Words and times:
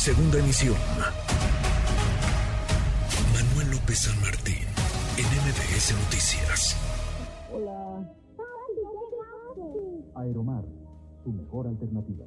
Segunda 0.00 0.38
emisión. 0.38 0.76
Manuel 3.34 3.70
López 3.70 3.98
San 3.98 4.18
Martín, 4.22 4.64
en 5.18 5.26
MBS 5.26 5.92
Noticias. 5.92 6.76
Hola. 7.52 8.10
Aeromar, 10.16 10.64
tu 11.22 11.32
mejor 11.32 11.66
alternativa. 11.66 12.24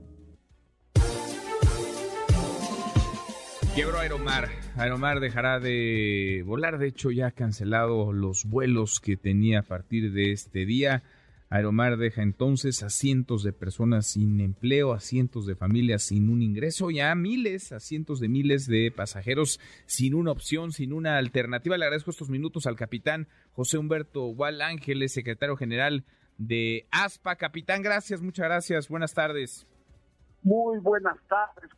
Quiebro 3.74 3.98
Aeromar. 3.98 4.50
Aeromar 4.76 5.20
dejará 5.20 5.60
de 5.60 6.44
volar. 6.46 6.78
De 6.78 6.90
hecho, 6.90 7.10
ya 7.10 7.26
ha 7.26 7.32
cancelado 7.32 8.14
los 8.14 8.46
vuelos 8.46 9.00
que 9.00 9.18
tenía 9.18 9.62
a 9.62 9.64
partir 9.64 10.14
de 10.14 10.32
este 10.32 10.68
día. 10.68 11.02
Aeromar 11.54 11.98
deja 11.98 12.24
entonces 12.24 12.82
a 12.82 12.90
cientos 12.90 13.44
de 13.44 13.54
personas 13.54 14.08
sin 14.08 14.40
empleo, 14.40 14.92
a 14.92 15.00
cientos 15.00 15.46
de 15.46 15.56
familias 15.56 16.02
sin 16.02 16.30
un 16.30 16.42
ingreso 16.42 16.90
y 16.90 17.00
a 17.00 17.14
miles, 17.14 17.72
a 17.72 17.80
cientos 17.80 18.20
de 18.20 18.28
miles 18.28 18.66
de 18.66 18.92
pasajeros 18.92 19.60
sin 19.86 20.16
una 20.16 20.32
opción, 20.32 20.72
sin 20.72 20.94
una 20.94 21.20
alternativa. 21.20 21.78
Le 21.78 21.86
agradezco 21.86 22.10
estos 22.10 22.32
minutos 22.32 22.66
al 22.66 22.76
capitán 22.76 23.28
José 23.52 23.78
Humberto 23.78 24.24
Gual 24.34 24.64
Ángeles, 24.64 25.14
secretario 25.14 25.56
general 25.56 26.06
de 26.40 26.88
ASPA. 26.90 27.36
Capitán, 27.36 27.84
gracias, 27.84 28.20
muchas 28.24 28.46
gracias. 28.46 28.90
Buenas 28.90 29.14
tardes. 29.14 29.68
Muy 30.42 30.80
buenas 30.80 31.18
tardes 31.28 31.70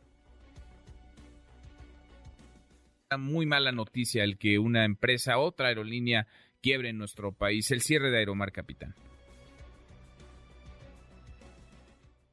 muy 3.18 3.46
mala 3.46 3.70
noticia 3.70 4.24
el 4.24 4.36
que 4.36 4.58
una 4.58 4.84
empresa, 4.84 5.38
otra 5.38 5.68
aerolínea, 5.68 6.26
quiebre 6.60 6.88
en 6.88 6.98
nuestro 6.98 7.30
país. 7.30 7.70
El 7.70 7.80
cierre 7.80 8.10
de 8.10 8.18
Aeromar, 8.18 8.50
capitán. 8.50 8.94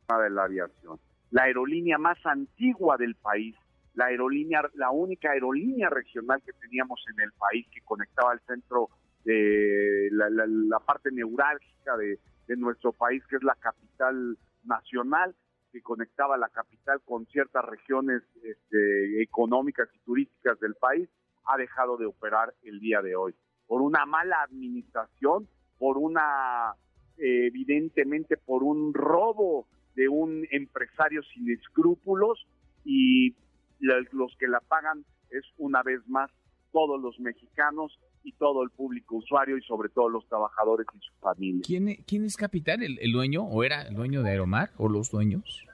De 0.08 0.30
la 0.30 0.44
aviación. 0.44 1.00
La 1.32 1.44
aerolínea 1.44 1.98
más 1.98 2.18
antigua 2.26 2.98
del 2.98 3.16
país, 3.16 3.56
la 3.96 4.06
aerolínea, 4.06 4.62
la 4.76 4.92
única 4.92 5.32
aerolínea 5.32 5.90
regional 5.90 6.42
que 6.46 6.54
teníamos 6.54 7.04
en 7.12 7.22
el 7.22 7.32
país 7.32 7.66
que 7.72 7.82
conectaba 7.82 8.32
al 8.32 8.42
centro 8.42 8.90
de 9.24 10.10
la, 10.12 10.80
parte 10.80 11.10
neurálgica 11.12 11.98
de, 11.98 12.20
nuestro 12.58 12.92
país, 12.92 13.24
que 13.28 13.38
es 13.38 13.44
la 13.44 13.56
capital 13.56 14.38
nacional, 14.64 15.36
que 15.72 15.82
conectaba 15.82 16.38
la 16.38 16.50
capital 16.50 17.02
con 17.04 17.26
ciertas 17.28 17.66
regiones 17.66 18.22
este, 18.44 19.24
económicas 19.24 19.90
y 19.96 20.00
turísticas 20.00 20.60
del 20.60 20.76
país, 20.76 21.10
ha 21.46 21.58
dejado 21.58 21.98
de 21.98 22.06
operar 22.06 22.54
el 22.62 22.80
día 22.80 23.02
de 23.02 23.16
hoy. 23.16 23.34
Por 23.66 23.82
una 23.82 24.06
mala 24.06 24.44
administración, 24.44 25.48
por 25.80 25.98
una, 25.98 26.76
evidentemente, 27.18 28.38
por 28.38 28.62
un 28.64 28.94
robo 28.94 29.68
de 29.96 30.08
un 30.10 30.48
empresario 30.52 31.22
sin 31.34 31.52
escrúpulos 31.52 32.46
y 32.86 33.36
los 33.80 34.36
que 34.38 34.48
la 34.48 34.60
pagan 34.62 35.04
es 35.30 35.44
una 35.58 35.84
vez 35.84 36.00
más 36.08 36.32
todos 36.72 37.02
los 37.02 37.20
mexicanos 37.20 38.00
y 38.24 38.32
todo 38.34 38.64
el 38.64 38.70
público 38.70 39.18
usuario 39.18 39.58
y 39.58 39.62
sobre 39.62 39.90
todo 39.90 40.10
los 40.10 40.28
trabajadores 40.28 40.88
y 40.94 41.00
su 41.00 41.14
familia. 41.20 41.62
¿Quién, 41.66 41.90
e-, 41.90 42.00
quién 42.08 42.26
es 42.26 42.36
capitán? 42.36 42.82
¿El, 42.82 43.12
dueño 43.12 43.44
o 43.44 43.64
era 43.64 43.84
el 43.84 43.96
dueño 43.96 44.24
de 44.24 44.32
Aeromar 44.32 44.72
o 44.78 44.88
los 44.90 45.12
dueños? 45.12 45.66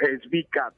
Es 0.00 0.28
Vicats. 0.30 0.76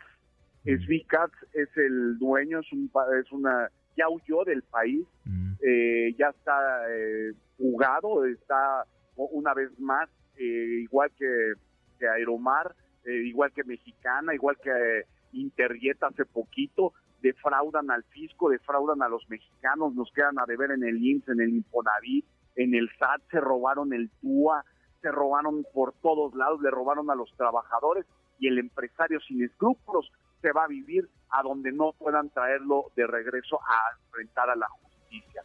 Es 0.65 0.87
Vicats, 0.87 1.35
es 1.55 1.69
el 1.77 2.19
dueño, 2.19 2.61
es, 2.61 2.73
un, 2.73 2.91
es 3.19 3.33
una, 3.33 3.71
ya 3.97 4.09
huyó 4.09 4.45
del 4.45 4.63
país, 4.63 5.07
mm. 5.25 5.53
eh, 5.63 6.15
ya 6.19 6.29
está 6.29 6.85
eh, 6.91 7.33
jugado, 7.57 8.27
está 8.27 8.85
una 9.17 9.55
vez 9.55 9.71
más, 9.79 10.09
eh, 10.37 10.81
igual 10.83 11.11
que, 11.19 11.53
que 11.99 12.09
Aeromar, 12.09 12.75
igual 13.07 13.53
que 13.53 13.65
Mexicana, 13.65 14.35
igual 14.35 14.57
que 14.63 15.05
Interjet 15.33 16.03
hace 16.03 16.25
poquito, 16.25 16.93
defraudan 17.23 17.91
al 17.91 18.03
fisco, 18.05 18.49
defraudan 18.49 19.03
a 19.03 19.09
los 19.09 19.29
mexicanos, 19.29 19.95
nos 19.95 20.11
quedan 20.13 20.39
a 20.39 20.47
deber 20.47 20.71
en 20.73 20.85
el 20.85 21.05
IMSS, 21.05 21.29
en 21.29 21.41
el 21.41 21.51
Infonavit, 21.51 22.25
en 22.57 22.75
el 22.75 22.91
SAT, 22.99 23.23
se 23.31 23.41
robaron 23.41 23.93
el 23.93 24.11
TUA, 24.21 24.65
se 25.01 25.11
robaron 25.11 25.65
por 25.73 25.93
todos 25.95 26.35
lados, 26.35 26.61
le 26.61 26.71
robaron 26.71 27.11
a 27.11 27.15
los 27.15 27.31
trabajadores 27.37 28.07
y 28.39 28.49
el 28.49 28.59
empresario 28.59 29.21
sin 29.21 29.45
escrúpulos 29.45 30.11
se 30.41 30.53
va 30.53 30.65
a 30.65 30.69
vivir 30.69 31.09
a 31.31 31.43
donde 31.43 31.73
no 31.73 31.93
puedan 31.93 32.31
traerlo 32.31 32.87
de 32.97 33.07
regreso 33.07 33.61
a 33.63 33.97
enfrentar 34.05 34.51
a 34.51 34.57
la 34.57 34.69
justicia. 34.69 35.43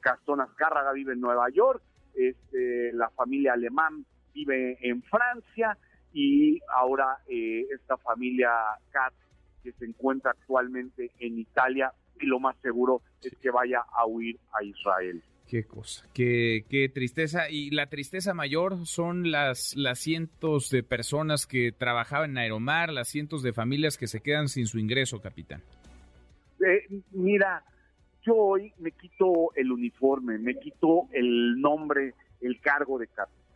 Castón 0.00 0.40
Azcárraga 0.40 0.92
vive 0.92 1.12
en 1.12 1.20
Nueva 1.20 1.48
York, 1.50 1.82
este, 2.14 2.92
la 2.92 3.08
familia 3.10 3.54
alemán 3.54 4.04
vive 4.34 4.78
en 4.80 5.02
Francia 5.02 5.76
y 6.12 6.60
ahora 6.74 7.18
eh, 7.28 7.66
esta 7.74 7.96
familia 7.96 8.50
Katz 8.90 9.14
que 9.62 9.72
se 9.72 9.84
encuentra 9.84 10.32
actualmente 10.32 11.10
en 11.18 11.38
Italia 11.38 11.92
y 12.20 12.26
lo 12.26 12.40
más 12.40 12.56
seguro 12.62 13.02
es 13.22 13.36
que 13.36 13.50
vaya 13.50 13.82
a 13.92 14.06
huir 14.06 14.38
a 14.52 14.64
Israel. 14.64 15.22
Qué 15.48 15.64
cosa, 15.64 16.06
qué, 16.14 16.64
qué 16.68 16.88
tristeza. 16.88 17.50
Y 17.50 17.70
la 17.70 17.88
tristeza 17.88 18.34
mayor 18.34 18.86
son 18.86 19.32
las, 19.32 19.74
las 19.76 19.98
cientos 19.98 20.70
de 20.70 20.84
personas 20.84 21.46
que 21.46 21.72
trabajaban 21.72 22.30
en 22.30 22.38
Aeromar, 22.38 22.92
las 22.92 23.08
cientos 23.08 23.42
de 23.42 23.52
familias 23.52 23.98
que 23.98 24.06
se 24.06 24.20
quedan 24.20 24.48
sin 24.48 24.66
su 24.66 24.78
ingreso, 24.78 25.20
capitán. 25.20 25.60
Eh, 26.64 26.86
mira, 27.10 27.64
yo 28.22 28.36
hoy 28.36 28.72
me 28.78 28.92
quito 28.92 29.52
el 29.56 29.72
uniforme, 29.72 30.38
me 30.38 30.54
quito 30.54 31.08
el 31.12 31.60
nombre, 31.60 32.14
el 32.40 32.60
cargo 32.60 32.98
de 32.98 33.08
capitán. 33.08 33.49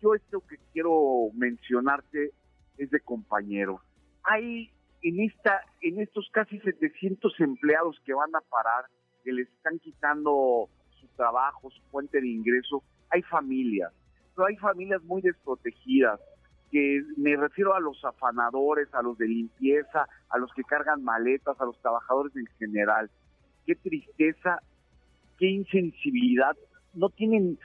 Yo 0.00 0.14
esto 0.14 0.40
que 0.48 0.56
quiero 0.72 1.30
mencionarte 1.34 2.32
es 2.76 2.90
de 2.90 3.00
compañero. 3.00 3.80
Hay 4.22 4.70
en 5.02 5.20
esta 5.20 5.60
en 5.82 6.00
estos 6.00 6.28
casi 6.32 6.58
700 6.60 7.38
empleados 7.40 8.00
que 8.04 8.14
van 8.14 8.34
a 8.34 8.40
parar, 8.40 8.86
que 9.24 9.32
les 9.32 9.48
están 9.48 9.78
quitando 9.78 10.68
su 11.00 11.06
trabajo, 11.16 11.70
su 11.70 11.82
fuente 11.90 12.20
de 12.20 12.28
ingreso, 12.28 12.82
hay 13.10 13.22
familias, 13.22 13.92
pero 14.34 14.46
hay 14.46 14.56
familias 14.56 15.02
muy 15.04 15.22
desprotegidas, 15.22 16.20
que 16.70 17.02
me 17.16 17.36
refiero 17.36 17.74
a 17.74 17.80
los 17.80 18.04
afanadores, 18.04 18.92
a 18.92 19.02
los 19.02 19.16
de 19.18 19.26
limpieza, 19.26 20.06
a 20.28 20.38
los 20.38 20.52
que 20.52 20.62
cargan 20.64 21.02
maletas, 21.02 21.60
a 21.60 21.64
los 21.64 21.80
trabajadores 21.80 22.34
en 22.36 22.46
general. 22.58 23.10
Qué 23.66 23.74
tristeza, 23.74 24.60
qué 25.38 25.46
insensibilidad. 25.46 26.56
No 26.94 27.10
tienen, 27.10 27.58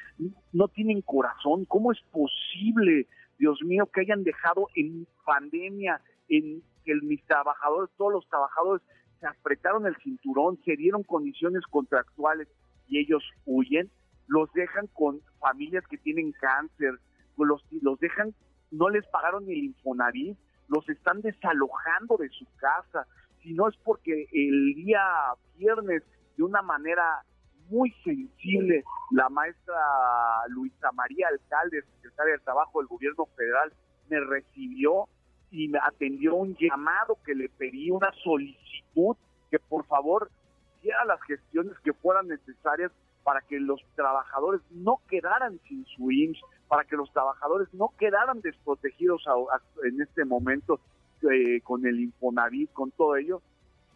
no 0.52 0.68
tienen 0.68 1.02
corazón. 1.02 1.66
¿Cómo 1.66 1.92
es 1.92 2.00
posible, 2.12 3.08
Dios 3.38 3.60
mío, 3.64 3.88
que 3.88 4.02
hayan 4.02 4.24
dejado 4.24 4.68
en 4.76 5.08
pandemia, 5.26 6.02
en 6.30 6.62
que 6.86 6.96
mis 6.96 7.24
trabajadores, 7.26 7.90
todos 7.98 8.14
los 8.14 8.28
trabajadores 8.28 8.82
se 9.20 9.28
apretaron 9.28 9.86
el 9.86 9.96
cinturón, 10.04 10.60
se 10.66 10.76
dieron 10.76 11.04
condiciones 11.04 11.64
contractuales 11.70 12.48
y 12.88 13.00
ellos 13.00 13.24
huyen, 13.46 13.90
los 14.28 14.52
dejan 14.54 14.88
con 14.88 15.22
familias 15.40 15.86
que 15.88 15.98
tienen 15.98 16.34
cáncer, 16.34 17.00
los, 17.38 17.64
los 17.82 18.00
dejan, 18.00 18.34
no 18.72 18.90
les 18.90 19.06
pagaron 19.08 19.46
ni 19.46 19.54
el 19.54 19.64
Infonavit, 19.66 20.38
los 20.68 20.88
están 20.90 21.22
desalojando 21.22 22.18
de 22.18 22.30
su 22.30 22.46
casa, 22.58 23.08
si 23.42 23.54
no 23.54 23.68
es 23.68 23.76
porque 23.78 24.28
el 24.32 24.76
día 24.76 25.02
viernes, 25.58 26.04
de 26.38 26.44
una 26.44 26.62
manera 26.62 27.24
muy 27.74 27.92
sensible, 28.04 28.84
la 29.12 29.30
maestra 29.30 29.76
Luisa 30.50 30.92
María 30.92 31.28
Alcalde, 31.28 31.82
secretaria 31.96 32.34
del 32.34 32.42
Trabajo 32.42 32.80
del 32.80 32.88
Gobierno 32.88 33.26
Federal, 33.36 33.74
me 34.10 34.20
recibió 34.20 35.08
y 35.50 35.68
me 35.70 35.80
atendió 35.80 36.36
un 36.36 36.56
llamado 36.56 37.18
que 37.26 37.34
le 37.34 37.50
pedí, 37.50 37.90
una 37.90 38.12
solicitud 38.24 39.18
que 39.50 39.58
por 39.58 39.86
favor 39.88 40.30
hiciera 40.78 41.04
las 41.06 41.22
gestiones 41.24 41.74
que 41.84 41.94
fueran 41.94 42.28
necesarias 42.28 42.92
para 43.24 43.42
que 43.42 43.60
los 43.60 43.82
trabajadores 43.96 44.62
no 44.70 45.00
quedaran 45.10 45.60
sin 45.68 45.86
su 45.86 46.12
IMSS, 46.12 46.42
para 46.68 46.84
que 46.84 46.96
los 46.96 47.12
trabajadores 47.12 47.74
no 47.74 47.92
quedaran 47.98 48.42
desprotegidos 48.42 49.24
en 49.84 50.02
este 50.02 50.26
momento 50.26 50.80
eh, 51.32 51.62
con 51.62 51.86
el 51.88 52.00
Infonavit, 52.00 52.72
con 52.74 52.92
todo 52.92 53.16
ello, 53.16 53.42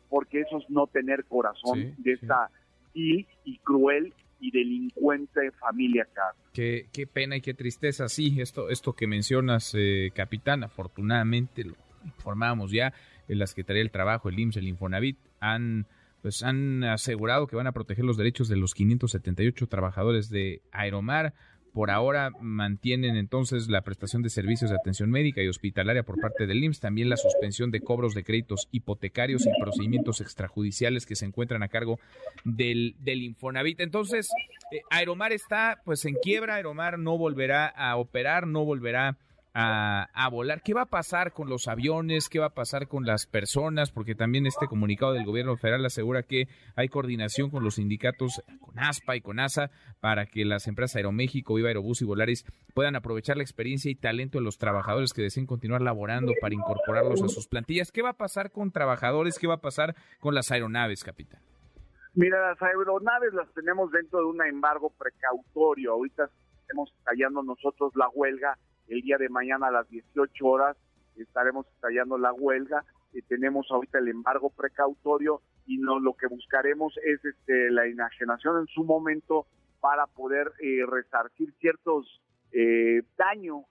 porque 0.10 0.42
eso 0.42 0.58
es 0.58 0.70
no 0.70 0.88
tener 0.88 1.26
corazón 1.26 1.94
de 1.98 2.14
esta 2.14 2.50
y 2.98 3.58
cruel 3.64 4.14
y 4.40 4.52
delincuente 4.52 5.52
familia 5.52 6.04
acá. 6.04 6.36
Qué, 6.54 6.88
qué 6.92 7.08
pena 7.08 7.38
y 7.38 7.42
qué 7.42 7.54
tristeza, 7.54 8.08
sí, 8.10 8.40
esto, 8.40 8.70
esto 8.70 8.94
que 8.94 9.08
mencionas, 9.08 9.74
eh, 9.76 10.12
capitán, 10.14 10.64
afortunadamente 10.64 11.64
lo 11.64 11.76
informamos 12.06 12.72
ya, 12.72 12.94
en 13.28 13.40
las 13.40 13.54
que 13.54 13.64
trae 13.64 13.82
el 13.82 13.92
Trabajo, 13.92 14.30
el 14.30 14.40
IMSS, 14.40 14.58
el 14.58 14.68
Infonavit, 14.68 15.18
han 15.40 15.88
pues 16.22 16.44
han 16.44 16.84
asegurado 16.84 17.48
que 17.48 17.56
van 17.56 17.68
a 17.68 17.72
proteger 17.72 18.04
los 18.04 18.18
derechos 18.18 18.50
de 18.50 18.58
los 18.58 18.74
578 18.74 19.68
trabajadores 19.68 20.30
de 20.30 20.62
Aeromar, 20.72 21.34
por 21.78 21.92
ahora 21.92 22.32
mantienen 22.42 23.18
entonces 23.18 23.68
la 23.68 23.84
prestación 23.84 24.24
de 24.24 24.32
servicios 24.32 24.72
de 24.72 24.78
atención 24.78 25.12
médica 25.12 25.44
y 25.44 25.48
hospitalaria 25.48 26.02
por 26.02 26.20
parte 26.20 26.48
del 26.48 26.64
IMSS, 26.64 26.80
también 26.80 27.08
la 27.08 27.18
suspensión 27.18 27.70
de 27.70 27.82
cobros 27.82 28.16
de 28.16 28.24
créditos 28.24 28.68
hipotecarios 28.72 29.46
y 29.46 29.62
procedimientos 29.62 30.20
extrajudiciales 30.20 31.06
que 31.06 31.16
se 31.16 31.26
encuentran 31.26 31.62
a 31.62 31.68
cargo 31.68 32.00
del, 32.44 32.96
del 32.98 33.22
Infonavit. 33.22 33.80
Entonces, 33.80 34.28
eh, 34.72 34.82
Aeromar 34.90 35.34
está 35.34 35.80
pues 35.86 36.04
en 36.06 36.16
quiebra, 36.16 36.56
Aeromar 36.56 36.98
no 36.98 37.16
volverá 37.16 37.68
a 37.68 37.96
operar, 37.98 38.48
no 38.48 38.66
volverá 38.66 39.20
a, 39.54 40.30
volar. 40.32 40.62
¿Qué 40.62 40.74
va 40.74 40.84
a 40.84 40.86
pasar 40.86 41.34
con 41.34 41.50
los 41.50 41.68
aviones? 41.68 42.30
¿Qué 42.30 42.40
va 42.40 42.48
a 42.48 42.54
pasar 42.54 42.88
con 42.88 43.06
las 43.06 43.26
personas? 43.26 43.92
Porque 43.92 44.16
también 44.16 44.46
este 44.46 44.68
comunicado 44.68 45.14
del 45.14 45.26
gobierno 45.26 45.58
federal 45.58 45.86
asegura 45.86 46.24
que 46.24 46.48
hay 46.76 46.90
coordinación 46.90 47.50
con 47.50 47.64
los 47.64 47.76
sindicatos, 47.76 48.44
con 48.60 48.78
ASPA 48.78 49.16
y 49.16 49.22
con 49.22 49.40
ASA, 49.40 49.72
para 50.00 50.28
que 50.28 50.46
las 50.46 50.68
empresas 50.68 50.98
Aeroméxico, 50.98 51.56
Viva 51.56 51.70
Aerobús 51.70 52.02
y 52.02 52.06
Volaris 52.06 52.46
puedan 52.74 52.96
aprovechar 52.96 53.38
la 53.38 53.44
experiencia 53.44 53.90
y 53.90 53.96
talento 53.96 54.38
de 54.38 54.44
los 54.44 54.58
trabajadores 54.58 55.14
que 55.14 55.24
deseen 55.24 55.48
continuar 55.48 55.82
laborando 55.82 56.34
para 56.40 56.54
incorporarlos 56.54 57.24
a 57.24 57.28
sus 57.28 57.48
plantillas. 57.48 57.92
¿Qué 57.92 58.02
va 58.02 58.10
a 58.10 58.18
pasar 58.18 58.52
con 58.52 58.72
trabajadores? 58.72 59.40
¿Qué 59.40 59.48
va 59.48 59.56
a 59.56 59.62
pasar 59.62 59.96
con 60.20 60.36
las 60.36 60.52
aeronaves, 60.52 61.04
capitán? 61.04 61.42
Mira, 62.14 62.50
las 62.50 62.62
aeronaves 62.62 63.34
las 63.34 63.52
tenemos 63.54 63.92
dentro 63.92 64.20
de 64.20 64.26
un 64.26 64.44
embargo 64.46 64.92
precautorio. 64.98 65.94
Ahorita 65.94 66.30
estamos 66.62 66.92
estallando 66.98 67.44
nosotros 67.44 67.92
la 67.96 68.10
huelga 68.10 68.58
el 68.88 69.02
día 69.02 69.18
de 69.18 69.30
mañana 69.30 69.68
a 69.68 69.72
las 69.72 69.90
18 69.90 70.46
horas 70.46 70.78
estaremos 71.16 71.68
estallando 71.68 72.18
la 72.18 72.34
huelga. 72.34 72.84
y 73.14 73.22
tenemos 73.22 73.68
ahorita 73.72 74.00
el 74.00 74.10
embargo 74.10 74.50
precautorio 74.50 75.42
y 75.66 75.78
no, 75.78 76.00
lo 76.00 76.14
que 76.14 76.28
buscaremos 76.28 76.94
es 77.04 77.24
este, 77.24 77.72
la 77.72 77.86
enajenación 77.86 78.60
en 78.60 78.68
su 78.68 78.84
momento 78.84 79.48
para 79.80 80.08
poder 80.08 80.52
eh, 80.60 80.86
resarcir 80.86 81.54
ciertos 81.60 82.22
eh, 82.52 83.02
daño, 83.18 83.66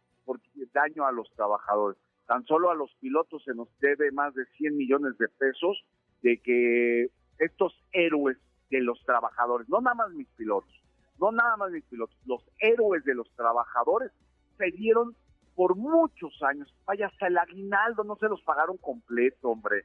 daño 0.72 1.06
a 1.06 1.12
los 1.12 1.30
trabajadores. 1.34 1.98
Tan 2.26 2.44
solo 2.44 2.70
a 2.70 2.74
los 2.74 2.92
pilotos 3.00 3.44
se 3.44 3.54
nos 3.54 3.68
debe 3.78 4.10
más 4.10 4.34
de 4.34 4.44
100 4.56 4.76
millones 4.76 5.16
de 5.18 5.28
pesos 5.28 5.84
de 6.22 6.38
que 6.38 7.10
estos 7.38 7.72
héroes 7.92 8.38
de 8.70 8.80
los 8.80 9.00
trabajadores, 9.04 9.68
no 9.68 9.80
nada 9.80 9.94
más 9.94 10.10
mis 10.10 10.28
pilotos, 10.30 10.72
no 11.20 11.30
nada 11.30 11.56
más 11.56 11.70
mis 11.70 11.84
pilotos, 11.84 12.16
los 12.26 12.42
héroes 12.58 13.04
de 13.04 13.14
los 13.14 13.30
trabajadores 13.36 14.10
se 14.56 14.70
dieron 14.72 15.14
por 15.54 15.74
muchos 15.74 16.40
años. 16.42 16.72
Vaya, 16.84 17.06
hasta 17.06 17.26
el 17.26 17.38
aguinaldo 17.38 18.04
no 18.04 18.16
se 18.16 18.28
los 18.28 18.42
pagaron 18.42 18.76
completo, 18.76 19.50
hombre. 19.50 19.84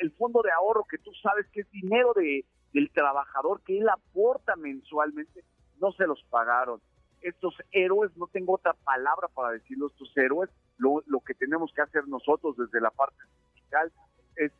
El 0.00 0.10
fondo 0.12 0.42
de 0.42 0.52
ahorro 0.52 0.84
que 0.84 0.98
tú 0.98 1.10
sabes 1.22 1.46
que 1.52 1.62
es 1.62 1.70
dinero 1.70 2.12
de, 2.14 2.44
del 2.72 2.90
trabajador 2.92 3.62
que 3.62 3.78
él 3.78 3.88
aporta 3.88 4.56
mensualmente, 4.56 5.44
no 5.80 5.92
se 5.92 6.06
los 6.06 6.22
pagaron. 6.30 6.80
Estos 7.20 7.54
héroes, 7.72 8.16
no 8.16 8.26
tengo 8.26 8.54
otra 8.54 8.72
palabra 8.72 9.28
para 9.28 9.52
decirlo, 9.52 9.88
estos 9.88 10.16
héroes, 10.16 10.50
lo, 10.78 11.02
lo 11.06 11.20
que 11.20 11.34
tenemos 11.34 11.72
que 11.74 11.82
hacer 11.82 12.08
nosotros 12.08 12.56
desde 12.56 12.80
la 12.80 12.90
parte 12.90 13.16
sindical 13.54 13.92
es 14.36 14.52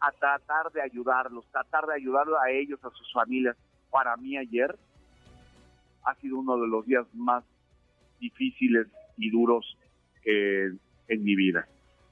a 0.00 0.10
tratar 0.12 0.72
de 0.72 0.82
ayudarlos, 0.82 1.46
tratar 1.50 1.86
de 1.86 1.94
ayudarlos 1.94 2.38
a 2.40 2.50
ellos, 2.50 2.82
a 2.84 2.90
sus 2.90 3.12
familias. 3.12 3.56
Para 3.90 4.16
mí 4.16 4.36
ayer 4.36 4.76
ha 6.04 6.14
sido 6.16 6.38
uno 6.38 6.56
de 6.58 6.66
los 6.66 6.84
días 6.86 7.06
más 7.14 7.44
difíciles 8.20 8.86
y 9.16 9.30
duros 9.30 9.76
en 10.24 11.24
mi 11.24 11.34
vida. 11.34 11.66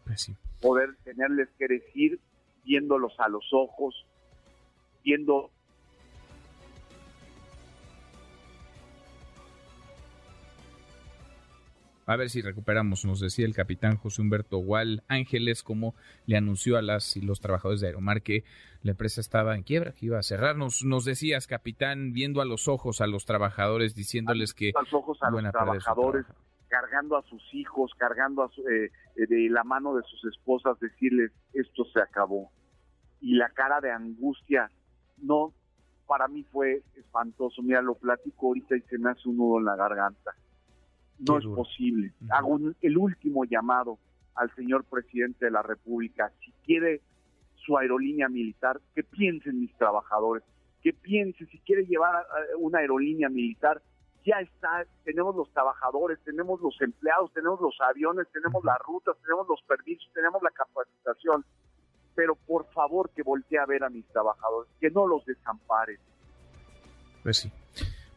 Pues 0.04 0.32
Poder 0.60 0.96
tenerles 1.04 1.48
que 1.58 1.68
decir, 1.68 2.18
viéndolos 2.64 3.12
a 3.20 3.28
los 3.28 3.44
ojos, 3.52 4.06
viendo 5.04 5.50
A 12.08 12.14
ver 12.14 12.30
si 12.30 12.40
recuperamos, 12.40 13.04
nos 13.04 13.18
decía 13.18 13.46
el 13.46 13.54
capitán 13.54 13.96
José 13.96 14.22
Humberto 14.22 14.58
Gual 14.58 15.02
Ángeles, 15.08 15.64
como 15.64 15.96
le 16.26 16.36
anunció 16.36 16.76
a 16.76 16.82
las 16.82 17.16
y 17.16 17.20
los 17.20 17.40
trabajadores 17.40 17.80
de 17.80 17.88
Aeromar 17.88 18.22
que 18.22 18.44
la 18.84 18.92
empresa 18.92 19.20
estaba 19.20 19.56
en 19.56 19.64
quiebra, 19.64 19.90
que 19.90 20.06
iba 20.06 20.16
a 20.16 20.22
cerrar. 20.22 20.54
Nos, 20.56 21.04
decías, 21.04 21.48
capitán, 21.48 22.12
viendo 22.12 22.40
a 22.40 22.44
los 22.44 22.68
ojos 22.68 23.00
a 23.00 23.08
los 23.08 23.24
trabajadores, 23.26 23.96
diciéndoles 23.96 24.54
que... 24.54 24.70
A 24.76 24.82
los 24.82 24.94
ojos 24.94 25.18
a 25.20 25.30
los 25.32 25.50
trabajadores, 25.50 26.26
cargando 26.68 27.16
a 27.16 27.22
sus 27.22 27.42
hijos, 27.52 27.90
cargando 27.98 28.44
a 28.44 28.46
eh, 28.70 28.92
eh, 29.16 29.26
de 29.26 29.50
la 29.50 29.64
mano 29.64 29.96
de 29.96 30.04
sus 30.04 30.32
esposas, 30.32 30.78
decirles, 30.78 31.32
esto 31.54 31.84
se 31.92 32.00
acabó. 32.00 32.52
Y 33.20 33.34
la 33.34 33.48
cara 33.48 33.80
de 33.80 33.90
angustia, 33.90 34.70
no, 35.16 35.52
para 36.06 36.28
mí 36.28 36.44
fue 36.52 36.84
espantoso. 36.94 37.64
Mira, 37.64 37.82
lo 37.82 37.96
platico 37.96 38.46
ahorita 38.46 38.76
y 38.76 38.82
se 38.82 38.96
me 38.96 39.10
hace 39.10 39.28
un 39.28 39.38
nudo 39.38 39.58
en 39.58 39.64
la 39.64 39.74
garganta 39.74 40.36
no 41.18 41.38
es 41.38 41.46
posible. 41.46 42.12
Hago 42.30 42.58
el 42.80 42.98
último 42.98 43.44
llamado 43.44 43.98
al 44.34 44.54
señor 44.54 44.84
presidente 44.84 45.46
de 45.46 45.50
la 45.50 45.62
República. 45.62 46.30
Si 46.44 46.52
quiere 46.64 47.00
su 47.54 47.76
aerolínea 47.76 48.28
militar, 48.28 48.80
que 48.94 49.02
piense 49.02 49.50
en 49.50 49.60
mis 49.60 49.74
trabajadores, 49.76 50.44
que 50.82 50.92
piense, 50.92 51.46
si 51.46 51.58
quiere 51.60 51.84
llevar 51.86 52.26
una 52.58 52.78
aerolínea 52.78 53.28
militar, 53.28 53.82
ya 54.24 54.40
está, 54.40 54.84
tenemos 55.04 55.36
los 55.36 55.50
trabajadores, 55.52 56.18
tenemos 56.24 56.60
los 56.60 56.80
empleados, 56.80 57.32
tenemos 57.32 57.60
los 57.60 57.76
aviones, 57.80 58.26
tenemos 58.32 58.64
las 58.64 58.78
rutas, 58.80 59.16
tenemos 59.22 59.46
los 59.48 59.62
permisos, 59.62 60.10
tenemos 60.12 60.42
la 60.42 60.50
capacitación, 60.50 61.44
pero 62.14 62.34
por 62.34 62.66
favor 62.72 63.10
que 63.10 63.22
voltee 63.22 63.58
a 63.58 63.66
ver 63.66 63.84
a 63.84 63.88
mis 63.88 64.04
trabajadores, 64.06 64.70
que 64.80 64.90
no 64.90 65.06
los 65.06 65.24
desampare. 65.24 65.98
Pues 67.22 67.38
sí. 67.38 67.52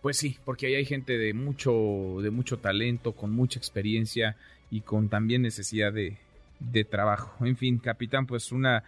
Pues 0.01 0.17
sí, 0.17 0.37
porque 0.45 0.67
ahí 0.67 0.75
hay 0.75 0.85
gente 0.85 1.17
de 1.17 1.33
mucho, 1.33 2.21
de 2.21 2.31
mucho 2.31 2.59
talento, 2.59 3.13
con 3.13 3.31
mucha 3.31 3.59
experiencia 3.59 4.37
y 4.71 4.81
con 4.81 5.09
también 5.09 5.41
necesidad 5.41 5.91
de, 5.91 6.17
de 6.59 6.83
trabajo. 6.85 7.45
En 7.45 7.57
fin, 7.57 7.79
capitán, 7.79 8.25
pues 8.25 8.51
una, 8.51 8.83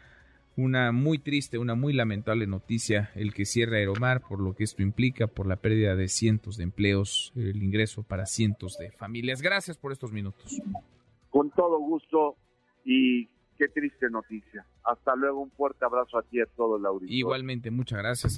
una 0.55 0.91
muy 0.91 1.19
triste, 1.19 1.57
una 1.57 1.75
muy 1.75 1.93
lamentable 1.93 2.47
noticia 2.47 3.11
el 3.15 3.33
que 3.33 3.45
cierra 3.45 3.77
Aeromar 3.77 4.21
por 4.21 4.39
lo 4.39 4.53
que 4.55 4.63
esto 4.63 4.81
implica, 4.83 5.27
por 5.27 5.47
la 5.47 5.57
pérdida 5.57 5.95
de 5.95 6.07
cientos 6.07 6.57
de 6.57 6.63
empleos, 6.63 7.33
el 7.35 7.61
ingreso 7.61 8.03
para 8.03 8.25
cientos 8.25 8.77
de 8.77 8.91
familias. 8.91 9.41
Gracias 9.41 9.77
por 9.77 9.91
estos 9.91 10.11
minutos. 10.13 10.61
Con 11.29 11.49
todo 11.51 11.77
gusto 11.79 12.35
y 12.85 13.27
qué 13.57 13.67
triste 13.67 14.09
noticia. 14.09 14.65
Hasta 14.83 15.15
luego, 15.15 15.41
un 15.41 15.51
fuerte 15.51 15.85
abrazo 15.85 16.17
a 16.17 16.23
ti 16.23 16.37
y 16.37 16.41
a 16.41 16.45
todo 16.45 16.77
el 16.77 16.85
auditorio. 16.85 17.17
Igualmente, 17.17 17.69
muchas 17.69 17.99
gracias 17.99 18.37